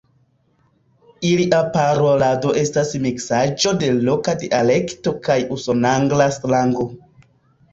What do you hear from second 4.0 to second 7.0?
loka dialekto kaj usonangla slango.